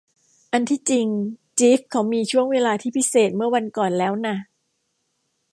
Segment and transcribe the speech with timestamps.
[0.53, 1.07] อันที่จริง
[1.59, 4.35] จีฟเขามีช่วงเวลาที่พิเศษเมื่อวันก่อนแล้วน่ะ